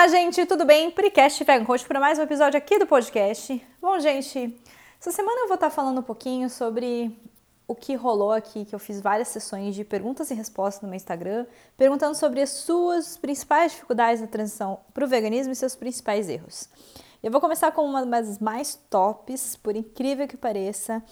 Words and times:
Olá, 0.00 0.08
gente, 0.08 0.46
tudo 0.46 0.64
bem? 0.64 0.90
Precast 0.90 1.44
Vegan 1.44 1.66
para 1.86 2.00
mais 2.00 2.18
um 2.18 2.22
episódio 2.22 2.56
aqui 2.56 2.78
do 2.78 2.86
podcast. 2.86 3.62
Bom, 3.82 4.00
gente, 4.00 4.58
essa 4.98 5.12
semana 5.12 5.42
eu 5.42 5.46
vou 5.46 5.56
estar 5.56 5.68
falando 5.68 5.98
um 5.98 6.02
pouquinho 6.02 6.48
sobre 6.48 7.14
o 7.68 7.74
que 7.74 7.94
rolou 7.96 8.32
aqui, 8.32 8.64
que 8.64 8.74
eu 8.74 8.78
fiz 8.78 8.98
várias 8.98 9.28
sessões 9.28 9.74
de 9.74 9.84
perguntas 9.84 10.30
e 10.30 10.34
respostas 10.34 10.80
no 10.80 10.88
meu 10.88 10.96
Instagram, 10.96 11.44
perguntando 11.76 12.14
sobre 12.14 12.40
as 12.40 12.48
suas 12.48 13.18
principais 13.18 13.72
dificuldades 13.72 14.22
na 14.22 14.26
transição 14.26 14.80
para 14.94 15.04
o 15.04 15.06
veganismo 15.06 15.52
e 15.52 15.54
seus 15.54 15.76
principais 15.76 16.30
erros. 16.30 16.70
Eu 17.22 17.30
vou 17.30 17.38
começar 17.38 17.70
com 17.70 17.84
uma 17.84 18.06
das 18.06 18.38
mais 18.38 18.80
tops, 18.88 19.54
por 19.54 19.76
incrível 19.76 20.26
que 20.26 20.38
pareça, 20.38 21.04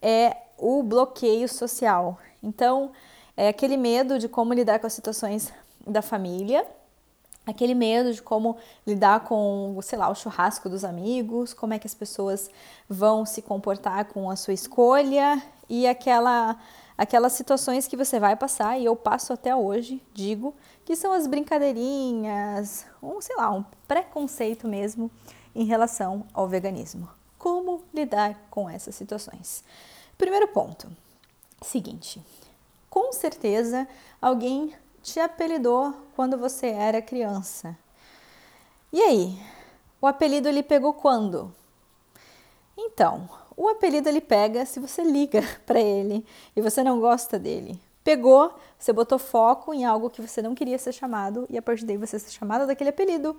é 0.00 0.36
o 0.56 0.84
bloqueio 0.84 1.48
social. 1.48 2.16
Então, 2.40 2.92
é 3.36 3.48
aquele 3.48 3.76
medo 3.76 4.20
de 4.20 4.28
como 4.28 4.54
lidar 4.54 4.78
com 4.78 4.86
as 4.86 4.92
situações 4.92 5.52
da 5.84 6.00
família, 6.00 6.64
aquele 7.46 7.74
medo 7.74 8.12
de 8.12 8.20
como 8.20 8.56
lidar 8.86 9.20
com, 9.20 9.78
sei 9.82 9.98
lá, 9.98 10.10
o 10.10 10.14
churrasco 10.14 10.68
dos 10.68 10.84
amigos, 10.84 11.54
como 11.54 11.72
é 11.72 11.78
que 11.78 11.86
as 11.86 11.94
pessoas 11.94 12.50
vão 12.88 13.24
se 13.24 13.40
comportar 13.40 14.06
com 14.06 14.28
a 14.28 14.36
sua 14.36 14.52
escolha 14.52 15.40
e 15.68 15.86
aquela 15.86 16.58
aquelas 16.98 17.34
situações 17.34 17.86
que 17.86 17.96
você 17.96 18.18
vai 18.18 18.34
passar 18.36 18.78
e 18.78 18.86
eu 18.86 18.96
passo 18.96 19.32
até 19.32 19.54
hoje, 19.54 20.02
digo, 20.14 20.54
que 20.82 20.96
são 20.96 21.12
as 21.12 21.26
brincadeirinhas, 21.26 22.86
um, 23.02 23.20
sei 23.20 23.36
lá, 23.36 23.50
um 23.50 23.62
preconceito 23.86 24.66
mesmo 24.66 25.10
em 25.54 25.64
relação 25.64 26.24
ao 26.32 26.48
veganismo. 26.48 27.08
Como 27.38 27.82
lidar 27.92 28.34
com 28.50 28.68
essas 28.68 28.94
situações? 28.94 29.62
Primeiro 30.16 30.48
ponto, 30.48 30.88
seguinte, 31.60 32.22
com 32.88 33.12
certeza 33.12 33.86
alguém 34.20 34.72
te 35.06 35.20
apelidou 35.20 35.94
quando 36.16 36.36
você 36.36 36.66
era 36.66 37.00
criança. 37.00 37.78
E 38.92 39.00
aí? 39.00 39.38
O 40.00 40.06
apelido 40.06 40.48
ele 40.48 40.64
pegou 40.64 40.92
quando? 40.92 41.54
Então, 42.76 43.28
o 43.56 43.68
apelido 43.68 44.08
ele 44.08 44.20
pega 44.20 44.66
se 44.66 44.80
você 44.80 45.02
liga 45.02 45.42
para 45.64 45.80
ele 45.80 46.26
e 46.56 46.60
você 46.60 46.82
não 46.82 46.98
gosta 47.00 47.38
dele. 47.38 47.80
Pegou, 48.02 48.52
você 48.76 48.92
botou 48.92 49.18
foco 49.18 49.72
em 49.72 49.84
algo 49.84 50.10
que 50.10 50.20
você 50.20 50.42
não 50.42 50.56
queria 50.56 50.78
ser 50.78 50.92
chamado 50.92 51.46
e 51.48 51.56
a 51.56 51.62
partir 51.62 51.84
daí 51.84 51.96
você 51.96 52.18
ser 52.18 52.32
chamada 52.32 52.66
daquele 52.66 52.90
apelido. 52.90 53.36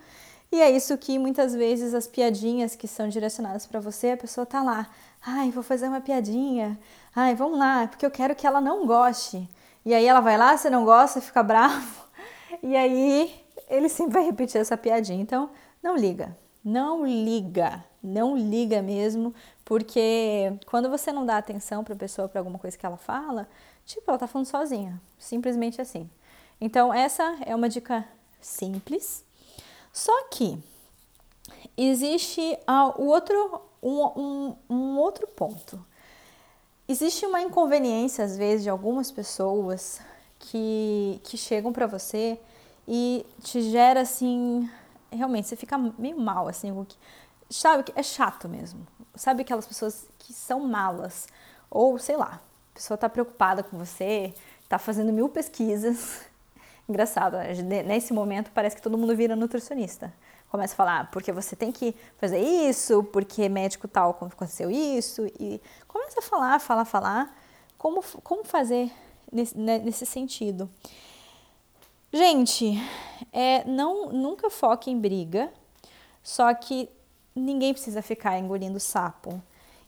E 0.50 0.62
é 0.62 0.72
isso 0.72 0.98
que 0.98 1.20
muitas 1.20 1.54
vezes 1.54 1.94
as 1.94 2.08
piadinhas 2.08 2.78
que 2.78 2.88
são 2.88 3.10
direcionadas 3.10 3.68
para 3.68 3.82
você, 3.82 4.12
a 4.12 4.18
pessoa 4.18 4.46
tá 4.46 4.64
lá, 4.64 4.90
ai, 5.22 5.52
vou 5.52 5.64
fazer 5.64 5.90
uma 5.90 6.00
piadinha. 6.00 6.80
Ai, 7.14 7.36
vamos 7.36 7.60
lá, 7.60 7.88
porque 7.88 8.06
eu 8.06 8.12
quero 8.12 8.34
que 8.36 8.48
ela 8.48 8.62
não 8.62 8.86
goste. 8.88 9.48
E 9.88 9.94
aí 9.94 10.06
ela 10.06 10.20
vai 10.20 10.38
lá, 10.38 10.58
você 10.58 10.70
não 10.70 10.84
gosta, 10.84 11.22
fica 11.22 11.42
bravo. 11.42 12.06
E 12.62 12.76
aí 12.76 13.34
ele 13.70 13.88
sempre 13.88 14.16
vai 14.16 14.24
repetir 14.24 14.60
essa 14.60 14.76
piadinha. 14.76 15.22
Então, 15.22 15.50
não 15.82 15.96
liga. 15.96 16.36
Não 16.62 17.06
liga. 17.06 17.86
Não 18.04 18.36
liga 18.36 18.82
mesmo, 18.82 19.34
porque 19.64 20.52
quando 20.66 20.90
você 20.90 21.12
não 21.14 21.26
dá 21.26 21.38
atenção 21.38 21.86
para 21.86 21.94
a 21.94 21.98
pessoa 21.98 22.28
para 22.28 22.42
alguma 22.42 22.60
coisa 22.60 22.78
que 22.78 22.86
ela 22.86 22.98
fala, 22.98 23.48
tipo, 23.86 24.04
ela 24.10 24.18
tá 24.18 24.28
falando 24.28 24.48
sozinha, 24.48 25.00
simplesmente 25.18 25.80
assim. 25.80 26.10
Então, 26.60 26.94
essa 26.94 27.38
é 27.46 27.56
uma 27.56 27.70
dica 27.70 28.06
simples. 28.42 29.24
Só 29.94 30.26
que 30.30 30.62
existe 31.78 32.42
o 32.98 33.06
outro, 33.06 33.62
um, 33.82 34.04
um, 34.20 34.56
um 34.70 34.98
outro 34.98 35.28
ponto. 35.28 35.82
Existe 36.90 37.26
uma 37.26 37.42
inconveniência, 37.42 38.24
às 38.24 38.38
vezes, 38.38 38.64
de 38.64 38.70
algumas 38.70 39.12
pessoas 39.12 40.00
que, 40.40 41.20
que 41.22 41.38
chegam 41.38 41.74
para 41.74 41.86
você 41.86 42.40
e 42.88 43.26
te 43.44 43.62
gera 43.62 44.02
assim. 44.02 44.70
Realmente, 45.12 45.50
você 45.50 45.58
fica 45.58 45.78
meio 45.78 46.18
mal, 46.18 46.48
assim. 46.48 46.88
Sabe 47.50 47.84
que 47.84 47.94
é 47.94 48.02
chato 48.02 48.48
mesmo. 48.48 48.88
Sabe 49.16 49.42
aquelas 49.42 49.68
pessoas 49.68 50.08
que 50.18 50.32
são 50.32 50.62
malas? 50.62 51.28
Ou 51.70 52.00
sei 52.00 52.16
lá, 52.16 52.40
a 52.72 52.76
pessoa 52.76 52.98
tá 52.98 53.10
preocupada 53.10 53.64
com 53.64 53.78
você, 53.78 54.34
tá 54.70 54.80
fazendo 54.80 55.12
mil 55.12 55.28
pesquisas. 55.28 56.22
Engraçado, 56.88 57.36
né? 57.36 57.84
nesse 57.84 58.14
momento 58.14 58.50
parece 58.54 58.78
que 58.78 58.82
todo 58.82 58.98
mundo 58.98 59.14
vira 59.14 59.36
nutricionista 59.36 60.14
começa 60.50 60.74
a 60.74 60.78
falar, 60.78 61.12
porque 61.12 61.32
você 61.32 61.56
tem 61.56 61.72
que 61.72 61.96
fazer 62.18 62.40
isso, 62.40 63.04
porque 63.06 63.50
médico 63.50 63.88
tal 63.88 64.12
aconteceu 64.12 64.72
isso, 64.72 65.26
e 65.40 65.62
começa 65.88 66.20
a 66.20 66.24
falar, 66.24 66.60
falar, 66.60 66.86
falar, 66.86 67.38
como, 67.78 68.02
como 68.24 68.44
fazer 68.44 68.92
nesse, 69.32 69.58
né, 69.58 69.80
nesse 69.80 70.06
sentido. 70.06 70.70
Gente, 72.12 72.82
é, 73.34 73.66
não, 73.66 74.12
nunca 74.12 74.50
foque 74.50 74.90
em 74.90 75.00
briga, 75.00 75.52
só 76.24 76.54
que 76.54 76.90
ninguém 77.36 77.74
precisa 77.74 78.02
ficar 78.02 78.40
engolindo 78.40 78.80
sapo. 78.80 79.42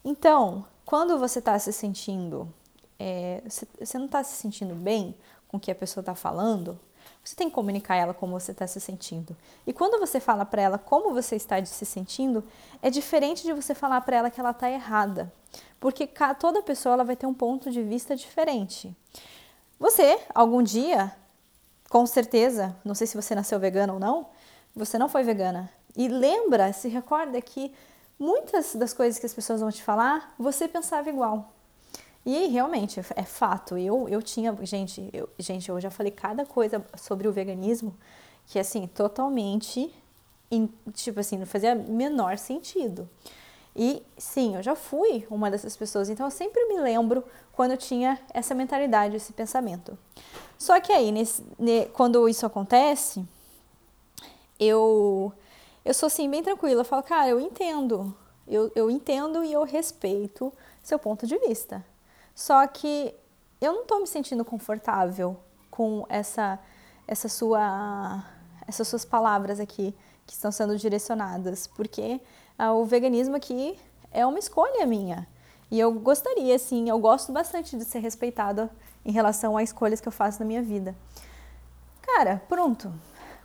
Então, 0.03 0.65
quando 0.85 1.17
você 1.17 1.39
está 1.39 1.57
se 1.57 1.71
sentindo, 1.71 2.53
é, 2.97 3.41
você 3.47 3.97
não 3.97 4.05
está 4.05 4.23
se 4.23 4.35
sentindo 4.35 4.75
bem 4.75 5.15
com 5.47 5.57
o 5.57 5.59
que 5.59 5.71
a 5.71 5.75
pessoa 5.75 6.01
está 6.01 6.13
falando, 6.13 6.79
você 7.23 7.35
tem 7.35 7.49
que 7.49 7.55
comunicar 7.55 7.95
a 7.95 7.97
ela 7.97 8.13
como 8.13 8.39
você 8.39 8.51
está 8.51 8.65
se 8.65 8.79
sentindo. 8.79 9.35
E 9.65 9.73
quando 9.73 9.99
você 9.99 10.19
fala 10.19 10.45
para 10.45 10.61
ela 10.61 10.77
como 10.77 11.13
você 11.13 11.35
está 11.35 11.63
se 11.63 11.85
sentindo, 11.85 12.43
é 12.81 12.89
diferente 12.89 13.43
de 13.43 13.53
você 13.53 13.75
falar 13.75 14.01
para 14.01 14.17
ela 14.17 14.29
que 14.29 14.39
ela 14.39 14.51
está 14.51 14.69
errada. 14.69 15.31
Porque 15.79 16.09
toda 16.39 16.61
pessoa 16.61 16.93
ela 16.93 17.03
vai 17.03 17.15
ter 17.15 17.25
um 17.25 17.33
ponto 17.33 17.71
de 17.71 17.81
vista 17.83 18.15
diferente. 18.15 18.95
Você, 19.79 20.19
algum 20.33 20.61
dia, 20.61 21.15
com 21.89 22.05
certeza, 22.05 22.75
não 22.83 22.93
sei 22.93 23.07
se 23.07 23.15
você 23.15 23.33
nasceu 23.33 23.59
vegana 23.59 23.93
ou 23.93 23.99
não, 23.99 24.27
você 24.75 24.97
não 24.97 25.07
foi 25.07 25.23
vegana. 25.23 25.71
E 25.95 26.07
lembra, 26.07 26.71
se 26.73 26.87
recorda 26.87 27.41
que 27.41 27.73
muitas 28.17 28.75
das 28.75 28.93
coisas 28.93 29.19
que 29.19 29.25
as 29.25 29.33
pessoas 29.33 29.61
vão 29.61 29.71
te 29.71 29.81
falar, 29.81 30.33
você 30.37 30.67
pensava 30.67 31.09
igual. 31.09 31.53
E 32.25 32.47
realmente, 32.47 32.99
é 33.15 33.23
fato. 33.23 33.77
Eu, 33.77 34.07
eu 34.09 34.21
tinha, 34.21 34.55
gente, 34.63 35.09
eu, 35.13 35.29
gente, 35.39 35.69
eu 35.69 35.79
já 35.79 35.89
falei 35.89 36.11
cada 36.11 36.45
coisa 36.45 36.85
sobre 36.97 37.27
o 37.27 37.31
veganismo 37.31 37.95
que, 38.45 38.59
assim, 38.59 38.87
totalmente, 38.87 39.93
in, 40.51 40.69
tipo 40.93 41.19
assim, 41.19 41.37
não 41.37 41.45
fazia 41.45 41.75
menor 41.75 42.37
sentido. 42.37 43.09
E 43.75 44.03
sim, 44.17 44.55
eu 44.55 44.63
já 44.63 44.75
fui 44.75 45.25
uma 45.29 45.49
dessas 45.49 45.77
pessoas, 45.77 46.09
então 46.09 46.25
eu 46.25 46.31
sempre 46.31 46.65
me 46.65 46.79
lembro 46.79 47.23
quando 47.53 47.71
eu 47.71 47.77
tinha 47.77 48.19
essa 48.33 48.53
mentalidade, 48.53 49.15
esse 49.15 49.31
pensamento. 49.31 49.97
Só 50.57 50.79
que 50.79 50.91
aí, 50.91 51.11
nesse, 51.11 51.43
ne, 51.57 51.85
quando 51.85 52.27
isso 52.27 52.45
acontece, 52.45 53.25
eu, 54.59 55.31
eu 55.85 55.93
sou 55.93 56.07
assim, 56.07 56.29
bem 56.29 56.43
tranquila. 56.43 56.81
Eu 56.81 56.85
falo, 56.85 57.03
cara, 57.03 57.29
eu 57.29 57.39
entendo. 57.39 58.13
Eu, 58.47 58.71
eu 58.75 58.89
entendo 58.91 59.43
e 59.43 59.53
eu 59.53 59.63
respeito 59.63 60.51
seu 60.83 60.99
ponto 60.99 61.25
de 61.25 61.37
vista. 61.37 61.85
Só 62.39 62.65
que 62.67 63.13
eu 63.59 63.73
não 63.73 63.81
estou 63.81 63.99
me 63.99 64.07
sentindo 64.07 64.45
confortável 64.45 65.35
com 65.69 66.05
essa, 66.07 66.57
essa 67.05 67.27
sua, 67.27 68.23
essas 68.65 68.87
suas 68.87 69.03
palavras 69.03 69.59
aqui 69.59 69.93
que 70.25 70.35
estão 70.35 70.49
sendo 70.49 70.77
direcionadas, 70.77 71.67
porque 71.67 72.21
ah, 72.57 72.71
o 72.71 72.85
veganismo 72.85 73.35
aqui 73.35 73.77
é 74.09 74.25
uma 74.25 74.39
escolha 74.39 74.85
minha. 74.85 75.27
E 75.69 75.77
eu 75.77 75.91
gostaria, 75.91 76.57
sim, 76.57 76.89
eu 76.89 76.97
gosto 76.97 77.33
bastante 77.33 77.75
de 77.75 77.83
ser 77.83 77.99
respeitada 77.99 78.71
em 79.03 79.11
relação 79.11 79.57
a 79.57 79.61
escolhas 79.61 79.99
que 79.99 80.07
eu 80.07 80.11
faço 80.13 80.39
na 80.39 80.45
minha 80.45 80.61
vida. 80.61 80.95
Cara, 82.01 82.41
pronto. 82.47 82.89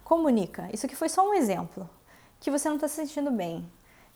Comunica. 0.04 0.70
Isso 0.72 0.86
aqui 0.86 0.94
foi 0.94 1.08
só 1.08 1.28
um 1.28 1.34
exemplo. 1.34 1.90
Que 2.38 2.48
você 2.48 2.68
não 2.68 2.76
está 2.76 2.86
se 2.86 2.94
sentindo 2.94 3.32
bem. 3.32 3.68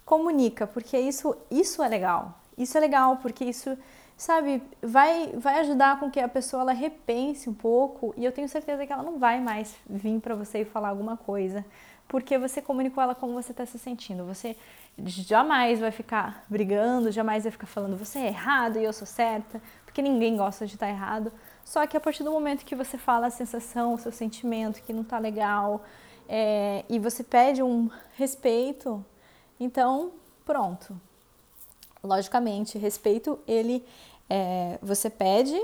Comunica, 0.04 0.68
porque 0.68 0.96
isso, 0.96 1.36
isso 1.50 1.82
é 1.82 1.88
legal. 1.88 2.38
Isso 2.56 2.78
é 2.78 2.80
legal 2.80 3.16
porque 3.16 3.44
isso 3.44 3.76
sabe, 4.18 4.60
vai, 4.82 5.28
vai 5.36 5.60
ajudar 5.60 6.00
com 6.00 6.10
que 6.10 6.18
a 6.18 6.28
pessoa 6.28 6.62
ela 6.62 6.72
repense 6.72 7.48
um 7.48 7.54
pouco 7.54 8.12
e 8.16 8.24
eu 8.24 8.32
tenho 8.32 8.48
certeza 8.48 8.84
que 8.84 8.92
ela 8.92 9.04
não 9.04 9.16
vai 9.16 9.40
mais 9.40 9.76
vir 9.88 10.20
para 10.20 10.34
você 10.34 10.62
e 10.62 10.64
falar 10.64 10.88
alguma 10.88 11.16
coisa, 11.16 11.64
porque 12.08 12.36
você 12.36 12.60
comunicou 12.60 13.00
ela 13.00 13.14
como 13.14 13.32
você 13.32 13.52
está 13.52 13.64
se 13.64 13.78
sentindo. 13.78 14.24
Você 14.24 14.56
jamais 14.98 15.78
vai 15.78 15.92
ficar 15.92 16.44
brigando, 16.48 17.12
jamais 17.12 17.44
vai 17.44 17.52
ficar 17.52 17.68
falando 17.68 17.96
você 17.96 18.18
é 18.18 18.26
errado 18.26 18.78
e 18.78 18.84
eu 18.84 18.92
sou 18.92 19.06
certa, 19.06 19.62
porque 19.84 20.02
ninguém 20.02 20.36
gosta 20.36 20.66
de 20.66 20.74
estar 20.74 20.86
tá 20.86 20.92
errado. 20.92 21.32
Só 21.64 21.86
que 21.86 21.96
a 21.96 22.00
partir 22.00 22.24
do 22.24 22.32
momento 22.32 22.64
que 22.64 22.74
você 22.74 22.98
fala 22.98 23.28
a 23.28 23.30
sensação, 23.30 23.94
o 23.94 23.98
seu 23.98 24.10
sentimento 24.10 24.82
que 24.82 24.92
não 24.92 25.02
está 25.02 25.18
legal 25.18 25.84
é, 26.28 26.84
e 26.88 26.98
você 26.98 27.22
pede 27.22 27.62
um 27.62 27.88
respeito, 28.16 29.04
então 29.60 30.10
pronto, 30.44 31.00
logicamente, 32.02 32.78
respeito 32.78 33.38
ele 33.46 33.84
é, 34.28 34.78
você 34.82 35.08
pede 35.08 35.60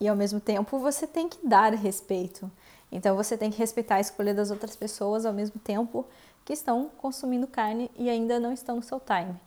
e 0.00 0.08
ao 0.08 0.16
mesmo 0.16 0.40
tempo 0.40 0.78
você 0.78 1.06
tem 1.06 1.28
que 1.28 1.46
dar 1.46 1.74
respeito. 1.74 2.50
Então 2.90 3.16
você 3.16 3.36
tem 3.36 3.50
que 3.50 3.58
respeitar 3.58 3.96
a 3.96 4.00
escolha 4.00 4.34
das 4.34 4.50
outras 4.50 4.74
pessoas 4.74 5.24
ao 5.24 5.32
mesmo 5.32 5.60
tempo 5.60 6.04
que 6.44 6.52
estão 6.52 6.90
consumindo 6.98 7.46
carne 7.46 7.90
e 7.96 8.10
ainda 8.10 8.40
não 8.40 8.52
estão 8.52 8.76
no 8.76 8.82
seu 8.82 9.00
time. 9.00 9.38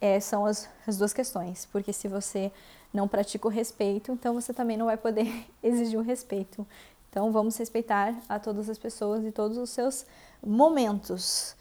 É, 0.00 0.20
são 0.20 0.46
as, 0.46 0.68
as 0.86 0.96
duas 0.96 1.12
questões, 1.12 1.66
porque 1.72 1.92
se 1.92 2.08
você 2.08 2.52
não 2.92 3.08
pratica 3.08 3.46
o 3.46 3.50
respeito, 3.50 4.12
então 4.12 4.34
você 4.34 4.52
também 4.52 4.76
não 4.76 4.86
vai 4.86 4.96
poder 4.96 5.46
exigir 5.62 5.98
o 5.98 6.02
respeito 6.02 6.66
Então 7.08 7.32
vamos 7.32 7.56
respeitar 7.56 8.14
a 8.28 8.38
todas 8.38 8.68
as 8.68 8.78
pessoas 8.78 9.24
e 9.24 9.32
todos 9.32 9.56
os 9.56 9.70
seus 9.70 10.04
momentos. 10.44 11.56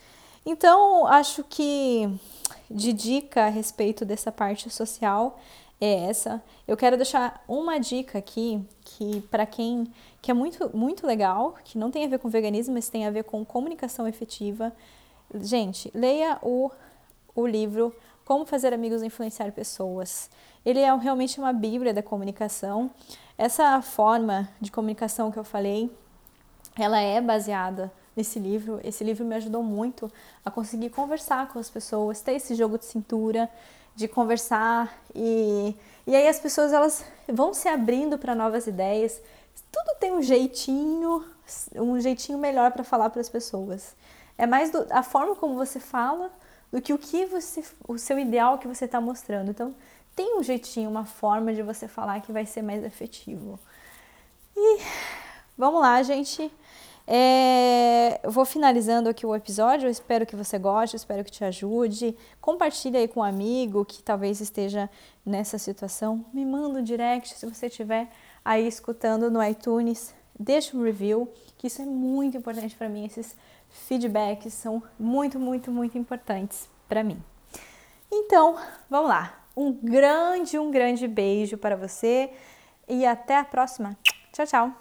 Então, 0.45 1.05
acho 1.05 1.43
que 1.43 2.09
de 2.69 2.91
dica 2.93 3.45
a 3.45 3.49
respeito 3.49 4.03
dessa 4.03 4.31
parte 4.31 4.69
social 4.69 5.39
é 5.81 6.05
essa. 6.05 6.41
Eu 6.67 6.77
quero 6.77 6.95
deixar 6.95 7.43
uma 7.47 7.79
dica 7.79 8.19
aqui 8.19 8.63
que 8.81 9.21
para 9.31 9.45
quem 9.45 9.91
que 10.21 10.29
é 10.29 10.33
muito 10.33 10.69
muito 10.77 11.07
legal, 11.07 11.55
que 11.63 11.77
não 11.77 11.89
tem 11.89 12.05
a 12.05 12.07
ver 12.07 12.19
com 12.19 12.29
veganismo, 12.29 12.75
mas 12.75 12.87
tem 12.87 13.07
a 13.07 13.11
ver 13.11 13.23
com 13.23 13.43
comunicação 13.43 14.07
efetiva. 14.07 14.71
Gente, 15.33 15.91
leia 15.93 16.37
o 16.43 16.69
o 17.35 17.47
livro 17.47 17.95
Como 18.25 18.45
fazer 18.45 18.73
amigos 18.73 19.01
influenciar 19.01 19.51
pessoas. 19.51 20.29
Ele 20.63 20.79
é 20.79 20.95
realmente 20.95 21.39
uma 21.39 21.51
bíblia 21.51 21.93
da 21.93 22.03
comunicação. 22.03 22.91
Essa 23.37 23.81
forma 23.81 24.47
de 24.61 24.71
comunicação 24.71 25.31
que 25.31 25.39
eu 25.39 25.43
falei, 25.43 25.91
ela 26.77 26.99
é 26.99 27.19
baseada 27.19 27.91
nesse 28.15 28.39
livro. 28.39 28.79
Esse 28.83 29.03
livro 29.03 29.25
me 29.25 29.35
ajudou 29.35 29.63
muito 29.63 30.11
a 30.45 30.51
conseguir 30.51 30.89
conversar 30.91 31.47
com 31.49 31.59
as 31.59 31.69
pessoas, 31.69 32.21
ter 32.21 32.33
esse 32.33 32.53
jogo 32.55 32.77
de 32.77 32.85
cintura, 32.85 33.49
de 33.95 34.07
conversar 34.07 35.01
e, 35.13 35.75
e 36.07 36.15
aí 36.15 36.27
as 36.27 36.39
pessoas 36.39 36.73
elas 36.73 37.03
vão 37.27 37.53
se 37.53 37.67
abrindo 37.67 38.17
para 38.17 38.33
novas 38.33 38.67
ideias. 38.67 39.21
Tudo 39.71 39.97
tem 39.99 40.11
um 40.11 40.21
jeitinho, 40.21 41.25
um 41.75 41.99
jeitinho 41.99 42.37
melhor 42.37 42.71
para 42.71 42.83
falar 42.83 43.09
para 43.09 43.21
as 43.21 43.29
pessoas. 43.29 43.95
É 44.37 44.47
mais 44.47 44.71
do, 44.71 44.85
a 44.89 45.03
forma 45.03 45.35
como 45.35 45.55
você 45.55 45.79
fala 45.79 46.31
do 46.71 46.81
que 46.81 46.93
o 46.93 46.97
que 46.97 47.25
você, 47.25 47.63
o 47.87 47.97
seu 47.97 48.17
ideal 48.17 48.57
que 48.57 48.67
você 48.67 48.85
está 48.85 48.99
mostrando. 49.01 49.51
Então, 49.51 49.75
tem 50.15 50.37
um 50.37 50.43
jeitinho, 50.43 50.89
uma 50.89 51.05
forma 51.05 51.53
de 51.53 51.61
você 51.61 51.87
falar 51.87 52.21
que 52.21 52.31
vai 52.31 52.45
ser 52.45 52.61
mais 52.61 52.83
efetivo. 52.83 53.59
E 54.55 54.81
vamos 55.57 55.81
lá, 55.81 56.01
gente. 56.03 56.51
É, 57.07 58.19
vou 58.23 58.45
finalizando 58.45 59.09
aqui 59.09 59.25
o 59.25 59.35
episódio. 59.35 59.87
Eu 59.87 59.91
espero 59.91 60.25
que 60.25 60.35
você 60.35 60.57
goste, 60.57 60.95
espero 60.95 61.23
que 61.23 61.31
te 61.31 61.43
ajude. 61.43 62.15
Compartilhe 62.39 62.97
aí 62.97 63.07
com 63.07 63.19
um 63.19 63.23
amigo 63.23 63.83
que 63.85 64.01
talvez 64.01 64.39
esteja 64.39 64.89
nessa 65.25 65.57
situação. 65.57 66.25
Me 66.33 66.45
manda 66.45 66.79
um 66.79 66.83
direct 66.83 67.33
se 67.33 67.45
você 67.45 67.67
estiver 67.67 68.09
aí 68.43 68.67
escutando 68.67 69.29
no 69.29 69.43
iTunes. 69.43 70.13
Deixa 70.39 70.75
um 70.75 70.83
review, 70.83 71.31
que 71.57 71.67
isso 71.67 71.81
é 71.81 71.85
muito 71.85 72.37
importante 72.37 72.75
para 72.75 72.89
mim. 72.89 73.05
Esses 73.05 73.35
feedbacks 73.69 74.53
são 74.53 74.81
muito, 74.99 75.39
muito, 75.39 75.71
muito 75.71 75.97
importantes 75.97 76.69
para 76.87 77.03
mim. 77.03 77.21
Então, 78.11 78.57
vamos 78.89 79.09
lá. 79.09 79.39
Um 79.55 79.71
grande, 79.71 80.57
um 80.57 80.71
grande 80.71 81.07
beijo 81.07 81.57
para 81.57 81.75
você 81.75 82.31
e 82.87 83.05
até 83.05 83.37
a 83.37 83.43
próxima. 83.43 83.97
Tchau, 84.33 84.45
tchau. 84.45 84.71